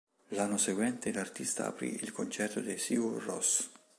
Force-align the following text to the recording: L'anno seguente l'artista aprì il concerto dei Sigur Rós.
L'anno 0.29 0.57
seguente 0.57 1.13
l'artista 1.13 1.67
aprì 1.67 1.93
il 1.93 2.11
concerto 2.11 2.59
dei 2.59 2.79
Sigur 2.79 3.21
Rós. 3.23 3.69